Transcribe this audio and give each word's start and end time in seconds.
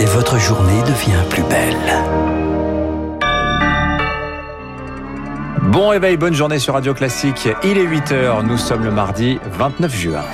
et 0.00 0.06
votre 0.06 0.38
journée 0.38 0.82
devient 0.86 1.22
plus 1.28 1.42
belle. 1.42 1.76
Bon 5.64 5.88
réveil, 5.88 6.16
bonne 6.16 6.32
journée 6.32 6.58
sur 6.58 6.74
Radio 6.74 6.94
Classique. 6.94 7.48
Il 7.62 7.76
est 7.76 7.84
8h, 7.84 8.42
nous 8.44 8.56
sommes 8.56 8.82
le 8.82 8.90
mardi 8.90 9.38
29 9.58 9.94
juin. 9.94 10.24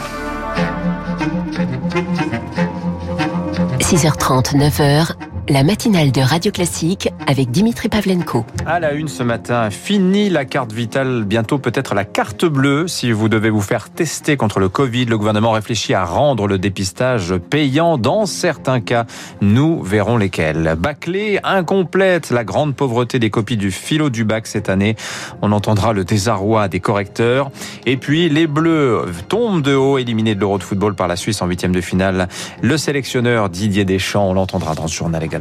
6h30, 3.80 4.56
9h, 4.56 5.12
la 5.48 5.62
matinale 5.62 6.10
de 6.10 6.20
Radio 6.20 6.50
Classique 6.50 7.08
avec 7.26 7.50
Dimitri 7.50 7.88
Pavlenko. 7.88 8.44
À 8.66 8.80
la 8.80 8.92
une 8.92 9.06
ce 9.06 9.22
matin, 9.22 9.70
fini 9.70 10.28
la 10.28 10.44
carte 10.44 10.72
vitale, 10.72 11.24
bientôt 11.24 11.58
peut-être 11.58 11.94
la 11.94 12.04
carte 12.04 12.44
bleue. 12.44 12.88
Si 12.88 13.12
vous 13.12 13.28
devez 13.28 13.50
vous 13.50 13.60
faire 13.60 13.90
tester 13.90 14.36
contre 14.36 14.58
le 14.58 14.68
Covid, 14.68 15.04
le 15.04 15.16
gouvernement 15.16 15.52
réfléchit 15.52 15.94
à 15.94 16.04
rendre 16.04 16.48
le 16.48 16.58
dépistage 16.58 17.34
payant 17.36 17.96
dans 17.96 18.26
certains 18.26 18.80
cas. 18.80 19.06
Nous 19.40 19.82
verrons 19.82 20.16
lesquels. 20.16 20.74
Bâclée, 20.76 21.38
incomplète, 21.44 22.30
la 22.30 22.42
grande 22.42 22.74
pauvreté 22.74 23.18
des 23.18 23.30
copies 23.30 23.56
du 23.56 23.70
philo 23.70 24.10
du 24.10 24.24
bac 24.24 24.46
cette 24.48 24.68
année. 24.68 24.96
On 25.42 25.52
entendra 25.52 25.92
le 25.92 26.04
désarroi 26.04 26.66
des 26.68 26.80
correcteurs. 26.80 27.50
Et 27.84 27.96
puis, 27.96 28.28
les 28.28 28.46
Bleus 28.46 29.04
tombent 29.28 29.62
de 29.62 29.74
haut, 29.74 29.98
éliminés 29.98 30.34
de 30.34 30.40
l'Euro 30.40 30.58
de 30.58 30.64
football 30.64 30.94
par 30.94 31.06
la 31.06 31.16
Suisse 31.16 31.40
en 31.40 31.46
huitième 31.46 31.72
de 31.72 31.80
finale. 31.80 32.28
Le 32.62 32.76
sélectionneur 32.76 33.48
Didier 33.48 33.84
Deschamps, 33.84 34.28
on 34.28 34.34
l'entendra 34.34 34.74
dans 34.74 34.88
ce 34.88 34.96
journal 34.96 35.22
également. 35.22 35.35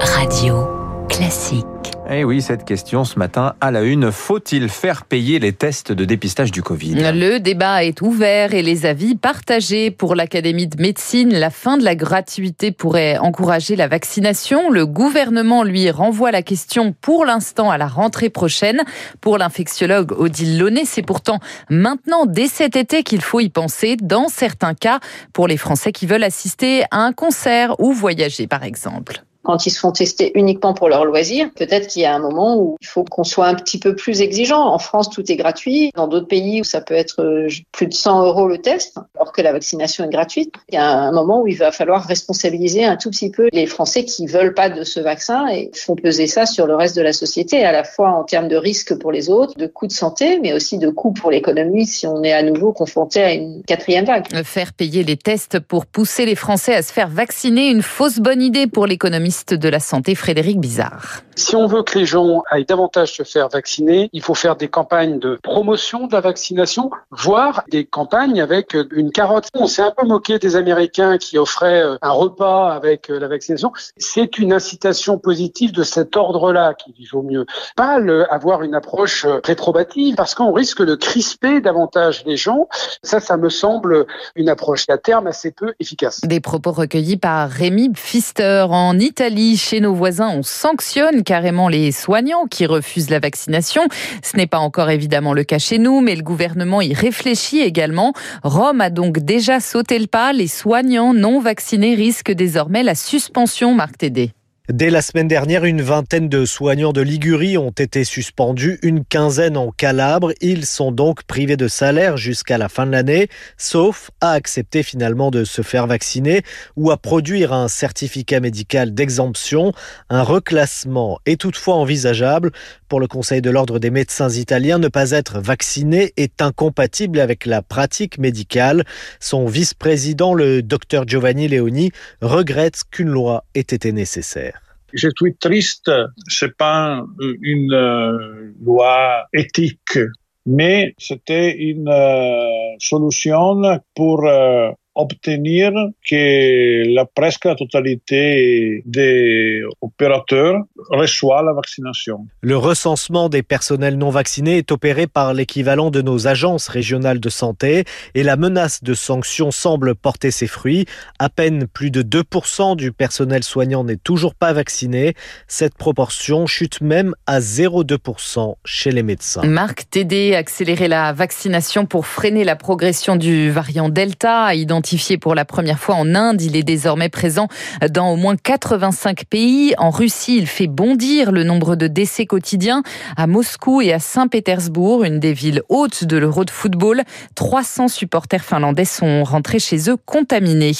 Radio 0.00 1.06
Classique. 1.08 1.71
Eh 2.14 2.24
oui, 2.24 2.42
cette 2.42 2.66
question 2.66 3.04
ce 3.04 3.18
matin 3.18 3.54
à 3.62 3.70
la 3.70 3.80
une. 3.80 4.12
Faut-il 4.12 4.68
faire 4.68 5.06
payer 5.06 5.38
les 5.38 5.54
tests 5.54 5.92
de 5.92 6.04
dépistage 6.04 6.50
du 6.50 6.62
Covid? 6.62 6.94
Le 6.94 7.38
débat 7.38 7.84
est 7.84 8.02
ouvert 8.02 8.52
et 8.52 8.60
les 8.60 8.84
avis 8.84 9.14
partagés 9.14 9.90
pour 9.90 10.14
l'Académie 10.14 10.66
de 10.66 10.78
médecine. 10.78 11.32
La 11.32 11.48
fin 11.48 11.78
de 11.78 11.84
la 11.84 11.94
gratuité 11.94 12.70
pourrait 12.70 13.16
encourager 13.16 13.76
la 13.76 13.88
vaccination. 13.88 14.68
Le 14.68 14.84
gouvernement, 14.84 15.64
lui, 15.64 15.90
renvoie 15.90 16.32
la 16.32 16.42
question 16.42 16.94
pour 17.00 17.24
l'instant 17.24 17.70
à 17.70 17.78
la 17.78 17.86
rentrée 17.86 18.28
prochaine. 18.28 18.82
Pour 19.22 19.38
l'infectiologue 19.38 20.12
Odile 20.12 20.58
Launay, 20.58 20.84
c'est 20.84 21.00
pourtant 21.00 21.38
maintenant, 21.70 22.26
dès 22.26 22.48
cet 22.48 22.76
été, 22.76 23.04
qu'il 23.04 23.22
faut 23.22 23.40
y 23.40 23.48
penser. 23.48 23.96
Dans 23.96 24.28
certains 24.28 24.74
cas, 24.74 25.00
pour 25.32 25.48
les 25.48 25.56
Français 25.56 25.92
qui 25.92 26.04
veulent 26.04 26.24
assister 26.24 26.82
à 26.90 26.98
un 26.98 27.14
concert 27.14 27.74
ou 27.80 27.90
voyager, 27.90 28.46
par 28.46 28.64
exemple 28.64 29.24
quand 29.42 29.66
ils 29.66 29.70
se 29.70 29.78
font 29.78 29.92
tester 29.92 30.32
uniquement 30.34 30.74
pour 30.74 30.88
leur 30.88 31.04
loisir, 31.04 31.48
peut-être 31.54 31.88
qu'il 31.88 32.02
y 32.02 32.04
a 32.04 32.14
un 32.14 32.18
moment 32.18 32.56
où 32.56 32.76
il 32.80 32.86
faut 32.86 33.04
qu'on 33.04 33.24
soit 33.24 33.46
un 33.46 33.54
petit 33.54 33.78
peu 33.78 33.94
plus 33.94 34.20
exigeant. 34.20 34.64
En 34.66 34.78
France, 34.78 35.10
tout 35.10 35.30
est 35.30 35.36
gratuit. 35.36 35.90
Dans 35.94 36.08
d'autres 36.08 36.28
pays 36.28 36.60
où 36.60 36.64
ça 36.64 36.80
peut 36.80 36.94
être 36.94 37.22
euh, 37.22 37.48
plus 37.72 37.86
de 37.86 37.94
100 37.94 38.24
euros 38.26 38.48
le 38.48 38.58
test, 38.58 38.98
alors 39.16 39.32
que 39.32 39.42
la 39.42 39.52
vaccination 39.52 40.04
est 40.04 40.10
gratuite, 40.10 40.54
il 40.68 40.74
y 40.74 40.78
a 40.78 40.88
un 40.88 41.12
moment 41.12 41.42
où 41.42 41.46
il 41.46 41.56
va 41.56 41.72
falloir 41.72 42.04
responsabiliser 42.06 42.84
un 42.84 42.96
tout 42.96 43.10
petit 43.10 43.30
peu 43.30 43.48
les 43.52 43.66
Français 43.66 44.04
qui 44.04 44.26
veulent 44.26 44.54
pas 44.54 44.68
de 44.68 44.84
ce 44.84 45.00
vaccin 45.00 45.48
et 45.48 45.70
font 45.74 45.96
peser 45.96 46.26
ça 46.26 46.46
sur 46.46 46.66
le 46.66 46.76
reste 46.76 46.96
de 46.96 47.02
la 47.02 47.12
société, 47.12 47.64
à 47.64 47.72
la 47.72 47.84
fois 47.84 48.10
en 48.10 48.24
termes 48.24 48.48
de 48.48 48.56
risques 48.56 48.96
pour 48.98 49.12
les 49.12 49.30
autres, 49.30 49.54
de 49.56 49.66
coûts 49.66 49.86
de 49.86 49.92
santé, 49.92 50.38
mais 50.40 50.52
aussi 50.52 50.78
de 50.78 50.88
coûts 50.88 51.12
pour 51.12 51.30
l'économie 51.30 51.86
si 51.86 52.06
on 52.06 52.22
est 52.22 52.32
à 52.32 52.42
nouveau 52.42 52.72
confronté 52.72 53.22
à 53.22 53.32
une 53.32 53.62
quatrième 53.64 54.04
vague. 54.04 54.26
Faire 54.44 54.72
payer 54.72 55.02
les 55.02 55.16
tests 55.16 55.58
pour 55.58 55.86
pousser 55.86 56.26
les 56.26 56.34
Français 56.34 56.74
à 56.74 56.82
se 56.82 56.92
faire 56.92 57.08
vacciner, 57.08 57.68
une 57.68 57.82
fausse 57.82 58.18
bonne 58.18 58.42
idée 58.42 58.66
pour 58.66 58.86
l'économie 58.86 59.31
de 59.54 59.68
la 59.68 59.80
santé 59.80 60.14
Frédéric 60.14 60.60
Bizarre. 60.60 61.22
Si 61.34 61.56
on 61.56 61.66
veut 61.66 61.82
que 61.82 61.98
les 61.98 62.06
gens 62.06 62.42
aillent 62.50 62.66
davantage 62.66 63.14
se 63.16 63.22
faire 63.22 63.48
vacciner, 63.48 64.10
il 64.12 64.22
faut 64.22 64.34
faire 64.34 64.56
des 64.56 64.68
campagnes 64.68 65.18
de 65.18 65.38
promotion 65.42 66.06
de 66.06 66.12
la 66.12 66.20
vaccination, 66.20 66.90
voire 67.10 67.64
des 67.70 67.84
campagnes 67.84 68.40
avec 68.40 68.76
une 68.92 69.10
carotte. 69.10 69.48
On 69.54 69.66
s'est 69.66 69.82
un 69.82 69.90
peu 69.90 70.06
moqué 70.06 70.38
des 70.38 70.56
Américains 70.56 71.16
qui 71.18 71.38
offraient 71.38 71.82
euh, 71.82 71.96
un 72.02 72.10
repas 72.10 72.72
avec 72.72 73.10
euh, 73.10 73.18
la 73.18 73.28
vaccination. 73.28 73.72
C'est 73.96 74.38
une 74.38 74.52
incitation 74.52 75.18
positive 75.18 75.72
de 75.72 75.82
cet 75.82 76.16
ordre-là 76.16 76.74
qu'il 76.74 77.08
vaut 77.10 77.22
mieux. 77.22 77.46
Pas 77.76 77.98
avoir 78.30 78.62
une 78.62 78.74
approche 78.74 79.24
euh, 79.24 79.40
réprobative 79.42 80.14
parce 80.16 80.34
qu'on 80.34 80.52
risque 80.52 80.82
de 80.82 80.94
crisper 80.94 81.60
davantage 81.60 82.24
les 82.26 82.36
gens. 82.36 82.68
Ça, 83.02 83.20
ça 83.20 83.36
me 83.36 83.48
semble 83.48 84.06
une 84.36 84.48
approche 84.48 84.84
à 84.88 84.98
terme 84.98 85.26
assez 85.26 85.50
peu 85.50 85.72
efficace. 85.80 86.20
Des 86.22 86.40
propos 86.40 86.72
recueillis 86.72 87.16
par 87.16 87.48
Rémi 87.48 87.90
Pfister 87.90 88.66
en 88.68 88.98
Italie. 88.98 89.21
Chez 89.22 89.78
nos 89.78 89.94
voisins, 89.94 90.30
on 90.30 90.42
sanctionne 90.42 91.22
carrément 91.22 91.68
les 91.68 91.92
soignants 91.92 92.46
qui 92.46 92.66
refusent 92.66 93.08
la 93.08 93.20
vaccination. 93.20 93.82
Ce 94.20 94.36
n'est 94.36 94.48
pas 94.48 94.58
encore 94.58 94.90
évidemment 94.90 95.32
le 95.32 95.44
cas 95.44 95.60
chez 95.60 95.78
nous, 95.78 96.00
mais 96.00 96.16
le 96.16 96.24
gouvernement 96.24 96.80
y 96.80 96.92
réfléchit 96.92 97.60
également. 97.60 98.14
Rome 98.42 98.80
a 98.80 98.90
donc 98.90 99.20
déjà 99.20 99.60
sauté 99.60 100.00
le 100.00 100.08
pas. 100.08 100.32
Les 100.32 100.48
soignants 100.48 101.14
non 101.14 101.38
vaccinés 101.38 101.94
risquent 101.94 102.32
désormais 102.32 102.82
la 102.82 102.96
suspension, 102.96 103.74
Marc 103.74 103.98
Tédé. 103.98 104.32
Dès 104.72 104.88
la 104.88 105.02
semaine 105.02 105.28
dernière, 105.28 105.66
une 105.66 105.82
vingtaine 105.82 106.30
de 106.30 106.46
soignants 106.46 106.94
de 106.94 107.02
Ligurie 107.02 107.58
ont 107.58 107.72
été 107.72 108.04
suspendus, 108.04 108.78
une 108.80 109.04
quinzaine 109.04 109.58
en 109.58 109.70
Calabre. 109.70 110.32
Ils 110.40 110.64
sont 110.64 110.92
donc 110.92 111.24
privés 111.24 111.58
de 111.58 111.68
salaire 111.68 112.16
jusqu'à 112.16 112.56
la 112.56 112.70
fin 112.70 112.86
de 112.86 112.92
l'année, 112.92 113.28
sauf 113.58 114.10
à 114.22 114.30
accepter 114.30 114.82
finalement 114.82 115.30
de 115.30 115.44
se 115.44 115.60
faire 115.60 115.86
vacciner 115.86 116.40
ou 116.74 116.90
à 116.90 116.96
produire 116.96 117.52
un 117.52 117.68
certificat 117.68 118.40
médical 118.40 118.94
d'exemption. 118.94 119.74
Un 120.08 120.22
reclassement 120.22 121.18
est 121.26 121.38
toutefois 121.38 121.74
envisageable. 121.74 122.50
Pour 122.88 122.98
le 122.98 123.08
Conseil 123.08 123.42
de 123.42 123.50
l'ordre 123.50 123.78
des 123.78 123.90
médecins 123.90 124.30
italiens, 124.30 124.78
ne 124.78 124.88
pas 124.88 125.10
être 125.10 125.38
vacciné 125.38 126.14
est 126.16 126.40
incompatible 126.40 127.20
avec 127.20 127.44
la 127.44 127.60
pratique 127.60 128.16
médicale. 128.16 128.84
Son 129.20 129.44
vice-président, 129.44 130.32
le 130.32 130.62
docteur 130.62 131.06
Giovanni 131.06 131.46
Leoni, 131.46 131.92
regrette 132.22 132.84
qu'une 132.90 133.10
loi 133.10 133.44
ait 133.54 133.60
été 133.60 133.92
nécessaire. 133.92 134.61
Je 134.92 135.08
suis 135.16 135.34
triste, 135.36 135.90
c'est 136.28 136.56
pas 136.56 137.04
une 137.40 137.72
euh, 137.72 138.52
loi 138.62 139.24
éthique, 139.32 139.98
mais 140.44 140.94
c'était 140.98 141.56
une 141.56 141.88
euh, 141.88 142.76
solution 142.78 143.80
pour 143.94 144.26
euh, 144.26 144.70
obtenir 144.94 145.72
que 146.08 146.94
la 146.94 147.06
presque 147.06 147.46
la 147.46 147.54
totalité 147.54 148.82
des 148.84 149.62
opérateurs 149.80 150.60
reçoit 150.90 151.42
la 151.42 151.52
vaccination. 151.52 152.26
Le 152.42 152.56
recensement 152.56 153.28
des 153.28 153.42
personnels 153.42 153.96
non 153.96 154.10
vaccinés 154.10 154.58
est 154.58 154.70
opéré 154.70 155.06
par 155.06 155.32
l'équivalent 155.32 155.90
de 155.90 156.02
nos 156.02 156.26
agences 156.26 156.68
régionales 156.68 157.20
de 157.20 157.28
santé 157.28 157.84
et 158.14 158.22
la 158.22 158.36
menace 158.36 158.82
de 158.82 158.94
sanctions 158.94 159.50
semble 159.50 159.94
porter 159.94 160.30
ses 160.30 160.46
fruits. 160.46 160.84
À 161.18 161.30
peine 161.30 161.66
plus 161.66 161.90
de 161.90 162.02
2% 162.02 162.76
du 162.76 162.92
personnel 162.92 163.44
soignant 163.44 163.84
n'est 163.84 163.96
toujours 163.96 164.34
pas 164.34 164.52
vacciné. 164.52 165.14
Cette 165.48 165.74
proportion 165.74 166.46
chute 166.46 166.80
même 166.80 167.14
à 167.26 167.40
0,2% 167.40 168.56
chez 168.64 168.90
les 168.90 169.02
médecins. 169.02 169.42
Marc 169.44 169.88
Tédé, 169.88 170.34
accélérer 170.34 170.88
la 170.88 171.12
vaccination 171.12 171.86
pour 171.86 172.06
freiner 172.06 172.44
la 172.44 172.56
progression 172.56 173.16
du 173.16 173.50
variant 173.50 173.88
Delta, 173.88 174.54
identifié 174.54 174.81
pour 175.20 175.34
la 175.34 175.44
première 175.44 175.78
fois 175.78 175.94
en 175.94 176.14
Inde. 176.14 176.42
Il 176.42 176.56
est 176.56 176.62
désormais 176.62 177.08
présent 177.08 177.48
dans 177.90 178.10
au 178.10 178.16
moins 178.16 178.36
85 178.36 179.24
pays. 179.24 179.74
En 179.78 179.90
Russie, 179.90 180.36
il 180.38 180.46
fait 180.46 180.66
bondir 180.66 181.32
le 181.32 181.44
nombre 181.44 181.76
de 181.76 181.86
décès 181.86 182.26
quotidiens. 182.26 182.82
À 183.16 183.26
Moscou 183.26 183.80
et 183.80 183.92
à 183.92 183.98
Saint-Pétersbourg, 183.98 185.04
une 185.04 185.20
des 185.20 185.32
villes 185.32 185.62
hautes 185.68 186.04
de 186.04 186.16
l'Euro 186.16 186.44
de 186.44 186.50
football, 186.50 187.02
300 187.34 187.88
supporters 187.88 188.44
finlandais 188.44 188.84
sont 188.84 189.24
rentrés 189.24 189.58
chez 189.58 189.88
eux 189.88 189.96
contaminés. 189.96 190.72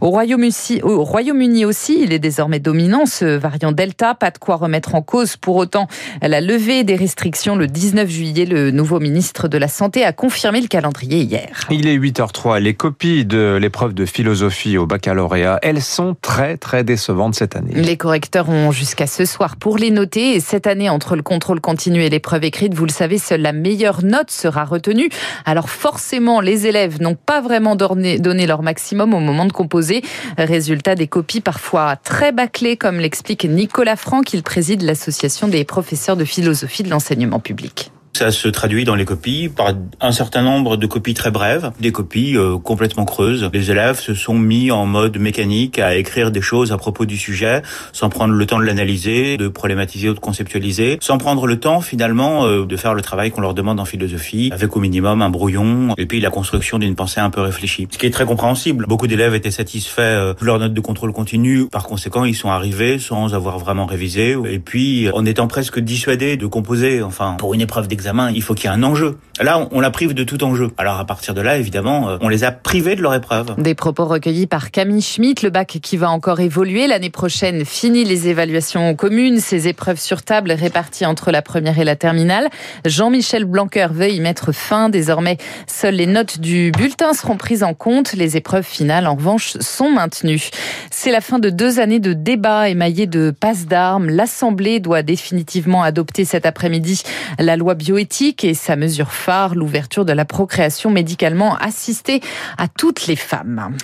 Au 0.00 0.10
Royaume-Uni 0.10 1.64
aussi, 1.64 2.00
il 2.02 2.12
est 2.12 2.18
désormais 2.18 2.60
dominant 2.60 3.06
ce 3.06 3.24
variant 3.24 3.72
Delta. 3.72 4.14
Pas 4.14 4.30
de 4.30 4.38
quoi 4.38 4.56
remettre 4.56 4.94
en 4.94 5.02
cause 5.02 5.36
pour 5.36 5.56
autant 5.56 5.86
la 6.22 6.40
levée 6.40 6.84
des 6.84 6.96
restrictions 6.96 7.56
le 7.56 7.66
19 7.66 8.08
juillet. 8.08 8.46
Le 8.46 8.70
nouveau 8.70 9.00
ministre 9.00 9.48
de 9.48 9.58
la 9.58 9.68
Santé 9.68 10.04
a 10.04 10.12
confirmé 10.12 10.60
le 10.60 10.68
calendrier 10.68 11.22
hier. 11.22 11.66
Il 11.70 11.86
est 11.86 11.98
8h03. 11.98 12.60
Les 12.60 12.74
copies 12.74 13.24
de 13.24 13.49
l'épreuve 13.58 13.94
de 13.94 14.06
philosophie 14.06 14.78
au 14.78 14.86
baccalauréat, 14.86 15.58
elles 15.62 15.82
sont 15.82 16.16
très 16.20 16.56
très 16.56 16.84
décevantes 16.84 17.34
cette 17.34 17.56
année. 17.56 17.72
Les 17.74 17.96
correcteurs 17.96 18.48
ont 18.48 18.70
jusqu'à 18.70 19.06
ce 19.06 19.24
soir 19.24 19.56
pour 19.56 19.78
les 19.78 19.90
noter 19.90 20.34
et 20.34 20.40
cette 20.40 20.66
année 20.66 20.88
entre 20.88 21.16
le 21.16 21.22
contrôle 21.22 21.60
continu 21.60 22.02
et 22.02 22.10
l'épreuve 22.10 22.44
écrite, 22.44 22.74
vous 22.74 22.86
le 22.86 22.92
savez, 22.92 23.18
seule 23.18 23.42
la 23.42 23.52
meilleure 23.52 24.04
note 24.04 24.30
sera 24.30 24.64
retenue. 24.64 25.08
Alors 25.44 25.70
forcément, 25.70 26.40
les 26.40 26.66
élèves 26.66 27.00
n'ont 27.00 27.14
pas 27.14 27.40
vraiment 27.40 27.76
donné, 27.76 28.18
leur 28.46 28.62
maximum 28.62 29.14
au 29.14 29.20
moment 29.20 29.44
de 29.44 29.52
composer. 29.52 30.02
Résultat 30.38 30.94
des 30.94 31.06
copies 31.06 31.40
parfois 31.40 31.96
très 31.96 32.32
bâclées 32.32 32.76
comme 32.76 32.98
l'explique 32.98 33.44
Nicolas 33.44 33.96
Franck, 33.96 34.32
il 34.32 34.42
préside 34.42 34.82
l'association 34.82 35.48
des 35.48 35.64
professeurs 35.64 36.16
de 36.16 36.24
philosophie 36.24 36.82
de 36.82 36.90
l'enseignement 36.90 37.40
public. 37.40 37.92
Ça 38.12 38.32
se 38.32 38.48
traduit 38.48 38.84
dans 38.84 38.96
les 38.96 39.04
copies 39.04 39.48
par 39.48 39.72
un 40.00 40.12
certain 40.12 40.42
nombre 40.42 40.76
de 40.76 40.86
copies 40.86 41.14
très 41.14 41.30
brèves, 41.30 41.70
des 41.80 41.92
copies 41.92 42.36
euh, 42.36 42.58
complètement 42.58 43.04
creuses. 43.04 43.48
Les 43.54 43.70
élèves 43.70 43.98
se 43.98 44.14
sont 44.14 44.34
mis 44.34 44.70
en 44.70 44.84
mode 44.84 45.16
mécanique 45.16 45.78
à 45.78 45.96
écrire 45.96 46.30
des 46.30 46.42
choses 46.42 46.70
à 46.72 46.76
propos 46.76 47.06
du 47.06 47.16
sujet 47.16 47.62
sans 47.92 48.10
prendre 48.10 48.34
le 48.34 48.44
temps 48.44 48.58
de 48.58 48.64
l'analyser, 48.64 49.38
de 49.38 49.48
problématiser 49.48 50.10
ou 50.10 50.14
de 50.14 50.20
conceptualiser, 50.20 50.98
sans 51.00 51.16
prendre 51.16 51.46
le 51.46 51.58
temps 51.58 51.80
finalement 51.80 52.44
euh, 52.44 52.66
de 52.66 52.76
faire 52.76 52.94
le 52.94 53.00
travail 53.00 53.30
qu'on 53.30 53.40
leur 53.40 53.54
demande 53.54 53.80
en 53.80 53.86
philosophie, 53.86 54.50
avec 54.52 54.76
au 54.76 54.80
minimum 54.80 55.22
un 55.22 55.30
brouillon 55.30 55.94
et 55.96 56.04
puis 56.04 56.20
la 56.20 56.30
construction 56.30 56.78
d'une 56.78 56.96
pensée 56.96 57.20
un 57.20 57.30
peu 57.30 57.40
réfléchie. 57.40 57.88
Ce 57.90 57.96
qui 57.96 58.06
est 58.06 58.10
très 58.10 58.26
compréhensible. 58.26 58.84
Beaucoup 58.86 59.06
d'élèves 59.06 59.34
étaient 59.34 59.50
satisfaits 59.50 60.00
euh, 60.00 60.34
de 60.34 60.44
leur 60.44 60.58
note 60.58 60.74
de 60.74 60.80
contrôle 60.80 61.12
continu. 61.12 61.68
Par 61.68 61.84
conséquent, 61.84 62.24
ils 62.24 62.36
sont 62.36 62.50
arrivés 62.50 62.98
sans 62.98 63.34
avoir 63.34 63.58
vraiment 63.58 63.86
révisé 63.86 64.36
et 64.50 64.58
puis 64.58 65.08
en 65.10 65.24
étant 65.24 65.46
presque 65.46 65.78
dissuadés 65.78 66.36
de 66.36 66.46
composer. 66.46 67.02
Enfin, 67.02 67.36
pour 67.38 67.54
une 67.54 67.62
épreuve 67.62 67.88
d'examen, 67.88 67.99
il 68.34 68.42
faut 68.42 68.54
qu'il 68.54 68.70
y 68.70 68.72
ait 68.72 68.76
un 68.76 68.82
enjeu. 68.82 69.18
Là, 69.40 69.66
on 69.70 69.80
la 69.80 69.90
prive 69.90 70.12
de 70.12 70.24
tout 70.24 70.42
enjeu. 70.44 70.70
Alors 70.76 70.98
à 70.98 71.06
partir 71.06 71.34
de 71.34 71.40
là, 71.40 71.56
évidemment, 71.56 72.10
euh, 72.10 72.18
on 72.20 72.28
les 72.28 72.44
a 72.44 72.52
privés 72.52 72.94
de 72.94 73.02
leur 73.02 73.14
épreuve. 73.14 73.54
Des 73.56 73.74
propos 73.74 74.04
recueillis 74.04 74.46
par 74.46 74.70
Camille 74.70 75.00
Schmitt, 75.00 75.42
le 75.42 75.50
bac 75.50 75.78
qui 75.82 75.96
va 75.96 76.10
encore 76.10 76.40
évoluer 76.40 76.86
l'année 76.86 77.10
prochaine. 77.10 77.64
Fini 77.64 78.04
les 78.04 78.28
évaluations 78.28 78.94
communes, 78.94 79.40
ces 79.40 79.68
épreuves 79.68 79.98
sur 79.98 80.22
table 80.22 80.52
réparties 80.52 81.06
entre 81.06 81.30
la 81.30 81.42
première 81.42 81.78
et 81.78 81.84
la 81.84 81.96
terminale. 81.96 82.48
Jean-Michel 82.84 83.44
Blanquer 83.44 83.88
veut 83.90 84.10
y 84.10 84.20
mettre 84.20 84.52
fin. 84.52 84.88
Désormais, 84.88 85.38
seules 85.66 85.94
les 85.94 86.06
notes 86.06 86.40
du 86.40 86.70
bulletin 86.72 87.14
seront 87.14 87.36
prises 87.36 87.62
en 87.62 87.72
compte. 87.72 88.12
Les 88.12 88.36
épreuves 88.36 88.66
finales, 88.66 89.06
en 89.06 89.14
revanche, 89.14 89.56
sont 89.60 89.90
maintenues. 89.90 90.50
C'est 90.90 91.10
la 91.10 91.20
fin 91.20 91.38
de 91.38 91.50
deux 91.50 91.80
années 91.80 92.00
de 92.00 92.12
débats 92.12 92.68
émaillés 92.68 93.06
de 93.06 93.30
passes 93.30 93.66
d'armes. 93.66 94.10
L'Assemblée 94.10 94.80
doit 94.80 95.02
définitivement 95.02 95.82
adopter 95.82 96.24
cet 96.24 96.44
après-midi 96.46 97.02
la 97.38 97.56
loi 97.56 97.74
bioéthique 97.90 98.44
et 98.44 98.54
sa 98.54 98.76
mesure 98.76 99.10
phare, 99.10 99.56
l'ouverture 99.56 100.04
de 100.04 100.12
la 100.12 100.24
procréation 100.24 100.90
médicalement 100.90 101.56
assistée 101.56 102.20
à 102.56 102.68
toutes 102.68 103.08
les 103.08 103.16
femmes. 103.16 103.74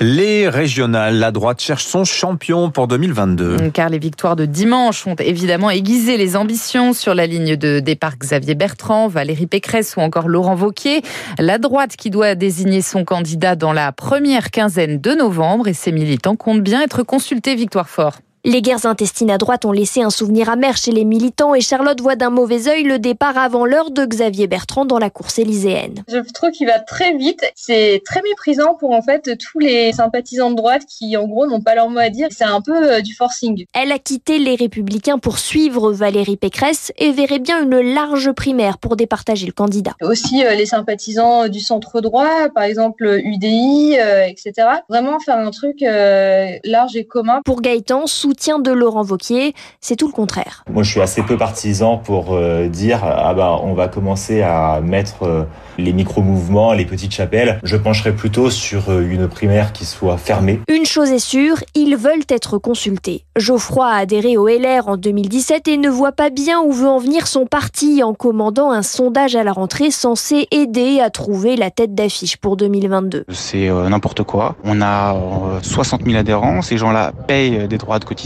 Les 0.00 0.48
régionales, 0.48 1.18
la 1.18 1.32
droite 1.32 1.60
cherche 1.60 1.84
son 1.84 2.04
champion 2.04 2.70
pour 2.70 2.86
2022. 2.86 3.70
Car 3.74 3.88
les 3.88 3.98
victoires 3.98 4.36
de 4.36 4.46
dimanche 4.46 5.04
ont 5.08 5.16
évidemment 5.16 5.68
aiguisé 5.68 6.16
les 6.16 6.36
ambitions 6.36 6.92
sur 6.92 7.16
la 7.16 7.26
ligne 7.26 7.56
de 7.56 7.80
départ 7.80 8.18
Xavier 8.18 8.54
Bertrand, 8.54 9.08
Valérie 9.08 9.48
Pécresse 9.48 9.96
ou 9.96 10.00
encore 10.00 10.28
Laurent 10.28 10.54
Vauquier. 10.54 11.02
La 11.40 11.58
droite 11.58 11.96
qui 11.96 12.10
doit 12.10 12.36
désigner 12.36 12.82
son 12.82 13.04
candidat 13.04 13.56
dans 13.56 13.72
la 13.72 13.90
première 13.90 14.52
quinzaine 14.52 15.00
de 15.00 15.10
novembre 15.10 15.66
et 15.66 15.74
ses 15.74 15.90
militants 15.90 16.36
comptent 16.36 16.62
bien 16.62 16.82
être 16.82 17.02
consultés 17.02 17.56
Victoire 17.56 17.88
Fort. 17.88 18.18
Les 18.46 18.62
guerres 18.62 18.86
intestines 18.86 19.32
à 19.32 19.38
droite 19.38 19.64
ont 19.64 19.72
laissé 19.72 20.02
un 20.02 20.10
souvenir 20.10 20.48
amer 20.48 20.76
chez 20.76 20.92
les 20.92 21.04
militants 21.04 21.56
et 21.56 21.60
Charlotte 21.60 22.00
voit 22.00 22.14
d'un 22.14 22.30
mauvais 22.30 22.68
œil 22.68 22.84
le 22.84 23.00
départ 23.00 23.36
avant 23.36 23.66
l'heure 23.66 23.90
de 23.90 24.04
Xavier 24.04 24.46
Bertrand 24.46 24.84
dans 24.84 25.00
la 25.00 25.10
course 25.10 25.40
élyséenne. 25.40 26.04
Je 26.06 26.20
trouve 26.32 26.52
qu'il 26.52 26.68
va 26.68 26.78
très 26.78 27.16
vite. 27.16 27.44
C'est 27.56 28.00
très 28.04 28.22
méprisant 28.22 28.74
pour 28.74 28.92
en 28.92 29.02
fait 29.02 29.36
tous 29.36 29.58
les 29.58 29.92
sympathisants 29.92 30.52
de 30.52 30.54
droite 30.54 30.82
qui 30.86 31.16
en 31.16 31.26
gros 31.26 31.48
n'ont 31.48 31.60
pas 31.60 31.74
leur 31.74 31.90
mot 31.90 31.98
à 31.98 32.08
dire. 32.08 32.28
C'est 32.30 32.44
un 32.44 32.60
peu 32.60 32.88
euh, 32.88 33.00
du 33.00 33.16
forcing. 33.16 33.64
Elle 33.72 33.90
a 33.90 33.98
quitté 33.98 34.38
les 34.38 34.54
Républicains 34.54 35.18
pour 35.18 35.40
suivre 35.40 35.90
Valérie 35.90 36.36
Pécresse 36.36 36.92
et 36.98 37.10
verrait 37.10 37.40
bien 37.40 37.60
une 37.60 37.80
large 37.80 38.30
primaire 38.30 38.78
pour 38.78 38.94
départager 38.94 39.46
le 39.46 39.52
candidat. 39.54 39.94
Aussi 40.02 40.44
euh, 40.44 40.54
les 40.54 40.66
sympathisants 40.66 41.48
du 41.48 41.58
centre 41.58 42.00
droit, 42.00 42.48
par 42.54 42.62
exemple 42.62 43.20
UDI, 43.24 43.96
euh, 43.98 44.24
etc. 44.24 44.68
Vraiment 44.88 45.18
faire 45.18 45.38
un 45.38 45.50
truc 45.50 45.78
large 45.80 46.94
et 46.94 47.06
commun. 47.06 47.40
Pour 47.44 47.60
Gaëtan, 47.60 48.06
sous 48.06 48.35
soutien 48.36 48.58
de 48.58 48.70
Laurent 48.70 49.02
Vauquier, 49.02 49.54
c'est 49.80 49.96
tout 49.96 50.08
le 50.08 50.12
contraire. 50.12 50.62
Moi, 50.70 50.82
je 50.82 50.90
suis 50.90 51.00
assez 51.00 51.22
peu 51.22 51.38
partisan 51.38 51.96
pour 51.96 52.34
euh, 52.34 52.68
dire 52.68 53.00
ah 53.02 53.32
bah 53.32 53.58
on 53.62 53.72
va 53.72 53.88
commencer 53.88 54.42
à 54.42 54.82
mettre 54.82 55.22
euh, 55.22 55.44
les 55.78 55.94
micro-mouvements, 55.94 56.74
les 56.74 56.84
petites 56.84 57.12
chapelles. 57.12 57.58
Je 57.62 57.78
pencherai 57.78 58.12
plutôt 58.12 58.50
sur 58.50 58.90
euh, 58.90 59.00
une 59.08 59.26
primaire 59.26 59.72
qui 59.72 59.86
soit 59.86 60.18
fermée. 60.18 60.60
Une 60.68 60.84
chose 60.84 61.12
est 61.12 61.18
sûre, 61.18 61.64
ils 61.74 61.96
veulent 61.96 62.24
être 62.28 62.58
consultés. 62.58 63.24
Geoffroy 63.36 63.86
a 63.86 63.96
adhéré 63.96 64.36
au 64.36 64.48
LR 64.48 64.86
en 64.88 64.98
2017 64.98 65.66
et 65.68 65.78
ne 65.78 65.88
voit 65.88 66.12
pas 66.12 66.28
bien 66.28 66.60
où 66.60 66.72
veut 66.72 66.88
en 66.88 66.98
venir 66.98 67.26
son 67.28 67.46
parti 67.46 68.02
en 68.02 68.12
commandant 68.12 68.70
un 68.70 68.82
sondage 68.82 69.34
à 69.34 69.44
la 69.44 69.52
rentrée 69.52 69.90
censé 69.90 70.46
aider 70.50 71.00
à 71.00 71.08
trouver 71.08 71.56
la 71.56 71.70
tête 71.70 71.94
d'affiche 71.94 72.36
pour 72.36 72.58
2022. 72.58 73.24
C'est 73.30 73.70
n'importe 73.70 74.24
quoi. 74.24 74.56
On 74.64 74.82
a 74.82 75.16
60 75.62 76.04
000 76.04 76.18
adhérents. 76.18 76.60
Ces 76.60 76.76
gens-là 76.76 77.12
payent 77.26 77.66
des 77.66 77.78
droits 77.78 77.98
de 77.98 78.04
cotisation 78.04 78.25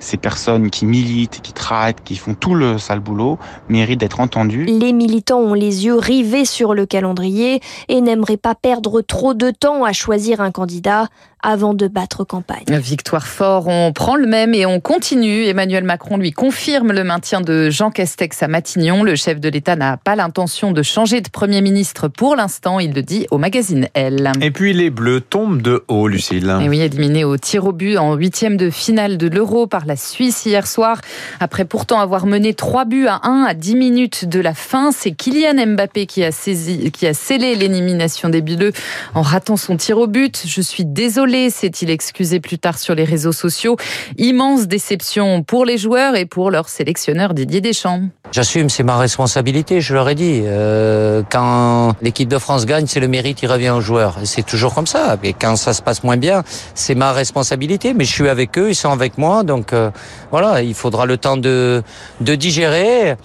ces 0.00 0.16
personnes 0.16 0.70
qui 0.70 0.86
militent, 0.86 1.40
qui 1.42 1.52
traitent, 1.52 2.02
qui 2.04 2.16
font 2.16 2.34
tout 2.34 2.54
le 2.54 2.78
sale 2.78 3.00
boulot, 3.00 3.38
méritent 3.68 4.00
d'être 4.00 4.20
entendues. 4.20 4.64
Les 4.64 4.92
militants 4.92 5.40
ont 5.40 5.54
les 5.54 5.84
yeux 5.84 5.96
rivés 5.96 6.44
sur 6.44 6.74
le 6.74 6.86
calendrier 6.86 7.60
et 7.88 8.00
n'aimeraient 8.00 8.36
pas 8.36 8.54
perdre 8.54 9.00
trop 9.00 9.34
de 9.34 9.50
temps 9.50 9.84
à 9.84 9.92
choisir 9.92 10.40
un 10.40 10.50
candidat 10.50 11.08
avant 11.42 11.74
de 11.74 11.88
battre 11.88 12.24
campagne. 12.24 12.64
Victoire 12.68 13.26
fort, 13.26 13.66
on 13.66 13.92
prend 13.92 14.16
le 14.16 14.26
même 14.26 14.54
et 14.54 14.66
on 14.66 14.78
continue. 14.80 15.46
Emmanuel 15.46 15.84
Macron 15.84 16.18
lui 16.18 16.32
confirme 16.32 16.92
le 16.92 17.02
maintien 17.02 17.40
de 17.40 17.70
Jean 17.70 17.90
Castex 17.90 18.42
à 18.42 18.48
Matignon. 18.48 19.02
Le 19.02 19.16
chef 19.16 19.40
de 19.40 19.48
l'État 19.48 19.74
n'a 19.74 19.96
pas 19.96 20.16
l'intention 20.16 20.72
de 20.72 20.82
changer 20.82 21.22
de 21.22 21.30
Premier 21.30 21.62
ministre 21.62 22.08
pour 22.08 22.36
l'instant, 22.36 22.78
il 22.78 22.92
le 22.92 23.02
dit 23.02 23.26
au 23.30 23.38
magazine 23.38 23.88
Elle. 23.94 24.32
Et 24.42 24.50
puis 24.50 24.74
les 24.74 24.90
Bleus 24.90 25.22
tombent 25.22 25.62
de 25.62 25.82
haut, 25.88 26.08
Lucille. 26.08 26.54
Et 26.60 26.68
oui, 26.68 26.80
éliminé 26.80 27.24
au 27.24 27.36
tir 27.38 27.64
au 27.64 27.72
but 27.72 27.96
en 27.96 28.14
huitième 28.14 28.56
de 28.56 28.68
finale 28.68 28.99
de 29.08 29.26
l'Euro 29.26 29.66
par 29.66 29.86
la 29.86 29.96
Suisse 29.96 30.44
hier 30.46 30.66
soir. 30.66 31.00
Après 31.40 31.64
pourtant 31.64 32.00
avoir 32.00 32.26
mené 32.26 32.54
3 32.54 32.84
buts 32.84 33.06
à 33.06 33.20
1 33.24 33.44
à 33.44 33.54
10 33.54 33.76
minutes 33.76 34.24
de 34.26 34.40
la 34.40 34.54
fin, 34.54 34.92
c'est 34.92 35.12
Kylian 35.12 35.66
Mbappé 35.66 36.06
qui 36.06 36.24
a, 36.24 36.32
saisi, 36.32 36.90
qui 36.90 37.06
a 37.06 37.14
scellé 37.14 37.54
l'élimination 37.54 38.28
des 38.28 38.42
Bleus 38.42 38.72
en 39.14 39.22
ratant 39.22 39.56
son 39.56 39.76
tir 39.76 39.98
au 39.98 40.06
but. 40.06 40.42
Je 40.46 40.60
suis 40.60 40.84
désolé 40.84 41.50
s'est-il 41.50 41.90
excusé 41.90 42.40
plus 42.40 42.58
tard 42.58 42.78
sur 42.78 42.94
les 42.94 43.04
réseaux 43.04 43.32
sociaux. 43.32 43.76
Immense 44.18 44.66
déception 44.66 45.42
pour 45.42 45.64
les 45.64 45.78
joueurs 45.78 46.16
et 46.16 46.26
pour 46.26 46.50
leur 46.50 46.68
sélectionneur 46.68 47.34
Didier 47.34 47.60
Deschamps. 47.60 48.02
J'assume, 48.32 48.68
c'est 48.68 48.84
ma 48.84 48.96
responsabilité, 48.96 49.80
je 49.80 49.92
leur 49.92 50.08
ai 50.08 50.14
dit. 50.14 50.42
Euh, 50.44 51.22
quand 51.28 51.94
l'équipe 52.00 52.28
de 52.28 52.38
France 52.38 52.64
gagne, 52.64 52.86
c'est 52.86 53.00
le 53.00 53.08
mérite, 53.08 53.42
il 53.42 53.48
revient 53.48 53.70
aux 53.70 53.80
joueurs. 53.80 54.18
C'est 54.24 54.46
toujours 54.46 54.72
comme 54.72 54.86
ça. 54.86 55.16
Et 55.24 55.32
quand 55.32 55.56
ça 55.56 55.72
se 55.72 55.82
passe 55.82 56.04
moins 56.04 56.16
bien, 56.16 56.44
c'est 56.74 56.94
ma 56.94 57.12
responsabilité. 57.12 57.92
Mais 57.92 58.04
je 58.04 58.12
suis 58.12 58.28
avec 58.28 58.56
eux, 58.56 58.68
ils 58.70 58.74
sont 58.74 58.89
avec 58.92 59.18
moi. 59.18 59.42
Donc 59.42 59.72
euh, 59.72 59.90
voilà, 60.30 60.62
il 60.62 60.74
faudra 60.74 61.06
le 61.06 61.16
temps 61.16 61.36
de, 61.36 61.82
de 62.20 62.34
digérer 62.34 63.16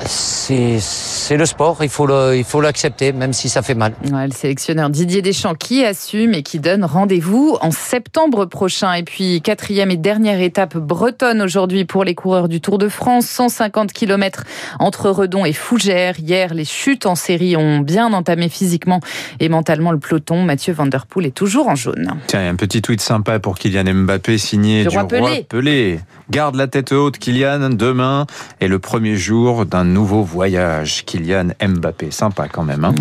c'est 0.00 1.36
le 1.36 1.46
sport, 1.46 1.78
il 1.82 1.88
faut 1.88 2.06
le, 2.06 2.36
il 2.36 2.44
faut 2.44 2.60
l'accepter, 2.60 3.12
même 3.12 3.32
si 3.32 3.48
ça 3.48 3.62
fait 3.62 3.74
mal. 3.74 3.94
le 4.02 4.30
sélectionneur 4.32 4.90
Didier 4.90 5.22
Deschamps 5.22 5.54
qui 5.54 5.84
assume 5.84 6.34
et 6.34 6.42
qui 6.42 6.58
donne 6.58 6.84
rendez-vous 6.84 7.56
en 7.60 7.70
septembre 7.70 8.44
prochain. 8.46 8.92
Et 8.94 9.02
puis 9.02 9.40
quatrième 9.40 9.90
et 9.90 9.96
dernière 9.96 10.40
étape 10.40 10.76
bretonne 10.76 11.42
aujourd'hui 11.42 11.84
pour 11.84 12.04
les 12.04 12.14
coureurs 12.14 12.48
du 12.48 12.60
Tour 12.60 12.78
de 12.78 12.88
France, 12.88 13.26
150 13.26 13.92
km 13.92 14.44
entre 14.78 15.10
Redon 15.10 15.44
et 15.44 15.52
Fougères. 15.52 16.18
Hier, 16.18 16.54
les 16.54 16.64
chutes 16.64 17.06
en 17.06 17.14
série 17.14 17.56
ont 17.56 17.80
bien 17.80 18.12
entamé 18.12 18.48
physiquement 18.48 19.00
et 19.40 19.48
mentalement 19.48 19.92
le 19.92 19.98
peloton. 19.98 20.42
Mathieu 20.42 20.72
Van 20.72 20.86
Der 20.86 21.06
Poel 21.06 21.26
est 21.26 21.34
toujours 21.34 21.68
en 21.68 21.74
jaune. 21.74 22.14
Tiens, 22.26 22.48
un 22.48 22.56
petit 22.56 22.82
tweet 22.82 23.00
sympa 23.00 23.38
pour 23.38 23.58
Kylian 23.58 23.94
Mbappé 23.94 24.38
signé 24.38 24.84
du, 24.84 24.88
roi, 24.88 25.06
Pelé. 25.06 26.00
Garde 26.30 26.56
la 26.56 26.66
tête 26.66 26.92
haute, 26.92 27.18
Kylian. 27.18 27.70
Demain 27.70 28.26
est 28.60 28.68
le 28.68 28.78
premier 28.78 29.16
jour 29.16 29.66
d'un 29.66 29.83
nouveau 29.84 30.22
voyage. 30.22 31.04
Kylian 31.04 31.48
Mbappé, 31.60 32.10
sympa 32.10 32.48
quand 32.48 32.64
même. 32.64 32.84
Hein 32.84 32.94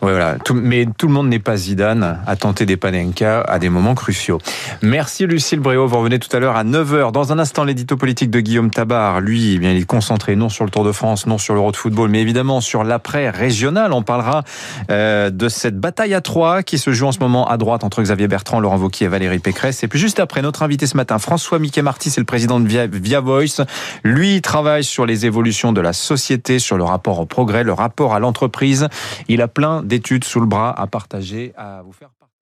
voilà. 0.00 0.36
mais 0.54 0.86
tout 0.98 1.06
le 1.06 1.12
monde 1.12 1.28
n'est 1.28 1.38
pas 1.38 1.56
Zidane 1.56 2.18
à 2.26 2.36
tenter 2.36 2.66
des 2.66 2.76
panenka 2.76 3.40
à 3.42 3.58
des 3.58 3.68
moments 3.68 3.94
cruciaux. 3.94 4.38
Merci 4.82 5.26
Lucille 5.26 5.60
Bréau. 5.60 5.86
Vous 5.86 5.98
revenez 5.98 6.18
tout 6.18 6.34
à 6.36 6.40
l'heure 6.40 6.56
à 6.56 6.64
9h. 6.64 7.12
Dans 7.12 7.32
un 7.32 7.38
instant, 7.38 7.64
l'édito 7.64 7.96
politique 7.96 8.30
de 8.30 8.40
Guillaume 8.40 8.70
Tabar. 8.70 9.20
Lui, 9.20 9.54
eh 9.54 9.58
bien, 9.58 9.72
il 9.72 9.78
est 9.78 9.86
concentré 9.86 10.36
non 10.36 10.48
sur 10.48 10.64
le 10.64 10.70
Tour 10.70 10.84
de 10.84 10.92
France, 10.92 11.26
non 11.26 11.38
sur 11.38 11.54
l'Euro 11.54 11.70
de 11.70 11.76
football, 11.76 12.10
mais 12.10 12.20
évidemment 12.20 12.60
sur 12.60 12.84
l'après 12.84 13.30
régional. 13.30 13.92
On 13.92 14.02
parlera 14.02 14.42
euh, 14.90 15.30
de 15.30 15.48
cette 15.48 15.78
bataille 15.78 16.14
à 16.14 16.20
trois 16.20 16.62
qui 16.62 16.78
se 16.78 16.92
joue 16.92 17.06
en 17.06 17.12
ce 17.12 17.18
moment 17.18 17.48
à 17.48 17.56
droite 17.56 17.84
entre 17.84 18.02
Xavier 18.02 18.28
Bertrand, 18.28 18.60
Laurent 18.60 18.78
Wauquiez 18.78 19.06
et 19.06 19.08
Valérie 19.08 19.38
Pécresse. 19.38 19.82
Et 19.82 19.88
puis 19.88 19.98
juste 19.98 20.20
après, 20.20 20.42
notre 20.42 20.62
invité 20.62 20.86
ce 20.86 20.96
matin, 20.96 21.18
François 21.18 21.58
Mickey 21.58 21.82
Marty, 21.82 22.10
c'est 22.10 22.20
le 22.20 22.26
président 22.26 22.60
de 22.60 22.66
Via, 22.66 22.86
Via 22.86 23.20
Voice. 23.20 23.64
Lui, 24.02 24.36
il 24.36 24.42
travaille 24.42 24.84
sur 24.84 25.06
les 25.06 25.26
évolutions 25.26 25.72
de 25.72 25.80
la 25.80 25.92
sur 26.16 26.76
le 26.76 26.84
rapport 26.84 27.20
au 27.20 27.26
progrès, 27.26 27.64
le 27.64 27.72
rapport 27.72 28.14
à 28.14 28.18
l'entreprise. 28.18 28.88
Il 29.28 29.42
a 29.42 29.48
plein 29.48 29.82
d'études 29.82 30.24
sous 30.24 30.40
le 30.40 30.46
bras 30.46 30.72
à 30.78 30.86
partager, 30.86 31.52
à 31.56 31.82
vous 31.82 31.92
faire 31.92 32.10